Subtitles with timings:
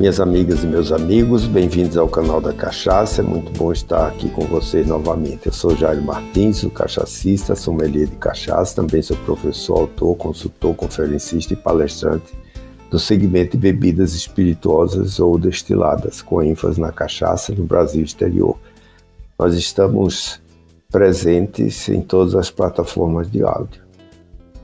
[0.00, 3.20] Minhas amigas e meus amigos, bem-vindos ao canal da Cachaça.
[3.20, 5.44] É muito bom estar aqui com vocês novamente.
[5.44, 11.52] Eu sou Jair Martins, o cachacista, sommelier de cachaça, também sou professor, autor, consultor, conferencista
[11.52, 12.32] e palestrante
[12.90, 18.58] do segmento de bebidas espirituosas ou destiladas, com ênfase na cachaça no Brasil exterior.
[19.38, 20.40] Nós estamos
[20.90, 23.82] presentes em todas as plataformas de áudio.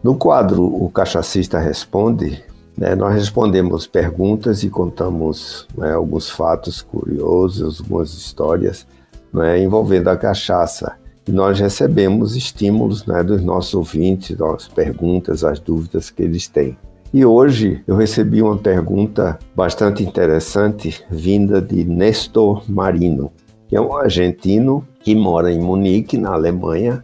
[0.02, 2.42] No quadro O Cachacista Responde,
[2.76, 8.86] né, nós respondemos perguntas e contamos né, alguns fatos curiosos, algumas histórias
[9.32, 10.96] né, envolvendo a cachaça.
[11.26, 16.76] E nós recebemos estímulos né, dos nossos ouvintes, as perguntas, as dúvidas que eles têm.
[17.12, 23.32] E hoje eu recebi uma pergunta bastante interessante vinda de Nestor Marino,
[23.68, 27.02] que é um argentino que mora em Munique, na Alemanha.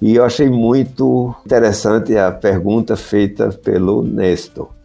[0.00, 4.79] E eu achei muito interessante a pergunta feita pelo Nestor.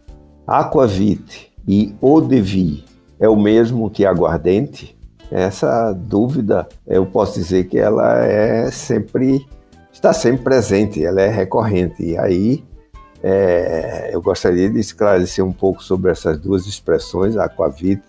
[0.46, 2.84] Aquavit e Odevi
[3.18, 4.96] é o mesmo que aguardente?
[5.30, 9.44] Essa dúvida, eu posso dizer que ela é sempre,
[9.92, 12.00] está sempre presente, ela é recorrente.
[12.04, 12.64] E aí
[13.20, 18.02] é, eu gostaria de esclarecer um pouco sobre essas duas expressões, aquavit,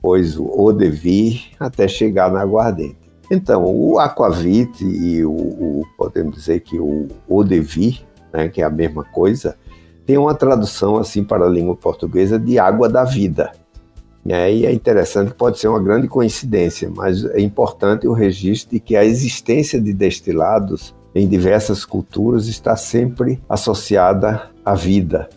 [0.00, 2.96] pois o Odevi, até chegar na aguardente.
[3.30, 8.00] Então, o aquavit e o, o podemos dizer que o Odevi,
[8.32, 9.58] né, que é a mesma coisa,
[10.06, 13.50] tem uma tradução assim para a língua portuguesa de água da vida.
[14.24, 14.52] Né?
[14.52, 18.96] E é interessante, pode ser uma grande coincidência, mas é importante o registro de que
[18.96, 25.28] a existência de destilados em diversas culturas está sempre associada à vida.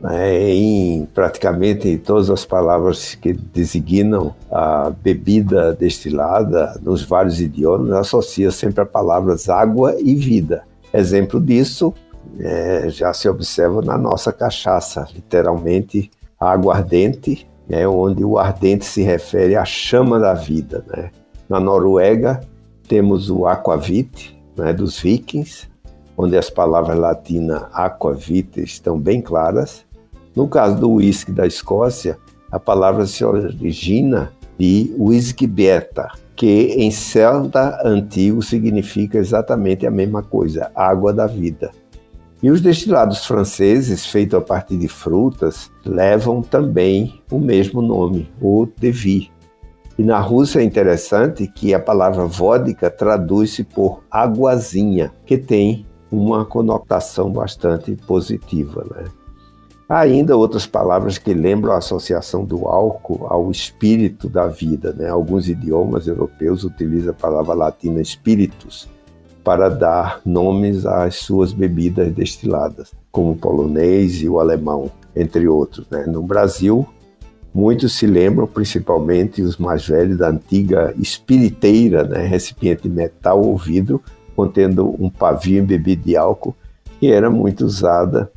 [0.00, 0.50] Né?
[0.50, 8.82] Em praticamente todas as palavras que designam a bebida destilada, nos vários idiomas, associa sempre
[8.82, 10.62] a palavras água e vida.
[10.92, 11.92] Exemplo disso
[12.38, 19.02] é, já se observa na nossa cachaça, literalmente água ardente, né, onde o ardente se
[19.02, 20.84] refere à chama da vida.
[20.88, 21.10] Né?
[21.48, 22.40] Na Noruega
[22.88, 25.68] temos o aquavit, né, dos vikings,
[26.16, 29.84] onde as palavras latinas aquavit estão bem claras.
[30.34, 32.18] No caso do whisky da Escócia,
[32.50, 40.22] a palavra se origina de whisky beta, que em celta antigo significa exatamente a mesma
[40.22, 41.70] coisa, água da vida.
[42.44, 48.68] E os destilados franceses, feitos a partir de frutas, levam também o mesmo nome, o
[48.78, 49.30] Devi.
[49.96, 56.44] E na Rússia é interessante que a palavra vodka traduz-se por aguazinha, que tem uma
[56.44, 58.84] conotação bastante positiva.
[58.94, 59.04] Né?
[59.88, 64.92] Há ainda outras palavras que lembram a associação do álcool ao espírito da vida.
[64.92, 65.08] Né?
[65.08, 68.86] Alguns idiomas europeus utilizam a palavra latina spiritus,
[69.44, 75.86] para dar nomes às suas bebidas destiladas, como o polonês e o alemão, entre outros.
[75.90, 76.06] Né?
[76.06, 76.86] No Brasil,
[77.52, 82.24] muitos se lembram, principalmente os mais velhos, da antiga espiriteira, né?
[82.26, 84.02] recipiente de metal ou vidro,
[84.34, 86.56] contendo um pavio embebido de álcool,
[86.98, 88.32] que era muito usada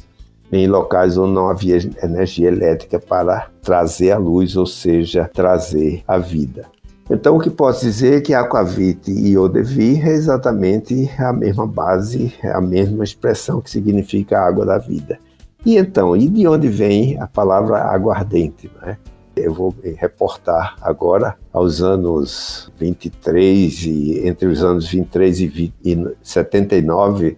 [0.51, 6.17] em locais onde não havia energia elétrica para trazer a luz, ou seja, trazer a
[6.17, 6.65] vida.
[7.09, 12.33] Então, o que posso dizer é que aquavit e eau-de-vie é exatamente a mesma base,
[12.43, 15.17] é a mesma expressão que significa água da vida.
[15.65, 18.69] E então, e de onde vem a palavra aguardente?
[18.81, 18.97] Né?
[19.37, 26.15] Eu vou reportar agora aos anos 23 e entre os anos 23 e, 20, e
[26.21, 27.37] 79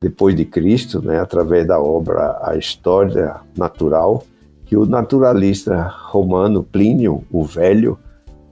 [0.00, 4.22] depois de Cristo, né, através da obra A História Natural,
[4.66, 7.98] que o naturalista romano Plínio o Velho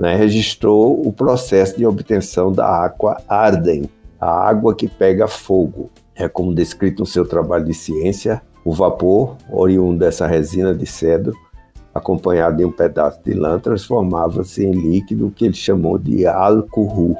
[0.02, 3.88] né, registrou o processo de obtenção da água ardem,
[4.20, 5.90] a água que pega fogo.
[6.16, 11.36] É como descrito no seu trabalho de ciência, o vapor, oriundo dessa resina de cedro,
[11.94, 17.16] acompanhado de um pedaço de lã, transformava-se em líquido que ele chamou de álcool.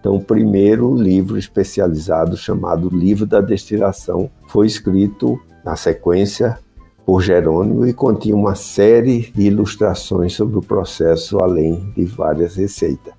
[0.00, 6.58] Então, o primeiro livro especializado, chamado Livro da Destilação, foi escrito na sequência
[7.08, 13.14] por Jerônimo e continha uma série de ilustrações sobre o processo, além de várias receitas.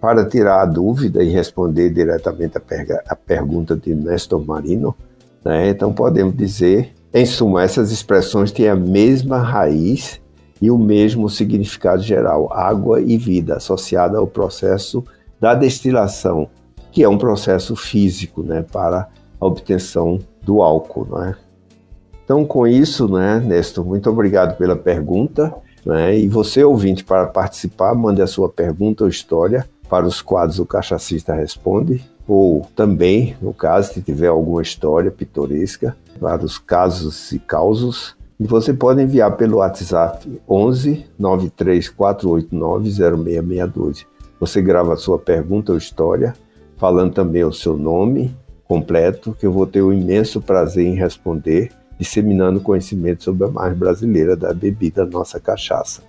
[0.00, 4.96] Para tirar a dúvida e responder diretamente a, per a pergunta de Nestor Marino,
[5.44, 10.20] né, então podemos dizer, em suma, essas expressões têm a mesma raiz
[10.60, 15.04] e o mesmo significado geral, água e vida, associada ao processo
[15.38, 16.48] da destilação,
[16.90, 19.08] que é um processo físico né, para
[19.40, 21.06] a obtenção do álcool.
[21.08, 21.36] Não é?
[22.30, 25.52] Então, com isso, né, Nestor, muito obrigado pela pergunta.
[25.84, 30.60] Né, e você, ouvinte, para participar, mande a sua pergunta ou história para os quadros
[30.60, 37.32] O Cachacista Responde, ou também, no caso, se tiver alguma história pitoresca, para os casos
[37.32, 44.06] e causos, E você pode enviar pelo WhatsApp 11 93489 0662.
[44.38, 46.34] Você grava a sua pergunta ou história,
[46.76, 48.32] falando também o seu nome
[48.68, 53.76] completo, que eu vou ter o imenso prazer em responder, disseminando conhecimento sobre a mais
[53.76, 56.02] brasileira da bebida, nossa cachaça.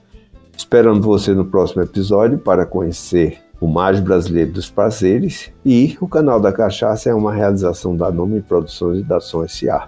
[0.58, 6.40] Esperando você no próximo episódio para conhecer o mais brasileiro dos prazeres e o canal
[6.40, 9.88] da Cachaça é uma realização da Nome Produções e da Som S.A.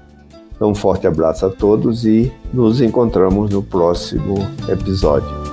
[0.55, 4.35] Então, um forte abraço a todos e nos encontramos no próximo
[4.69, 5.52] episódio.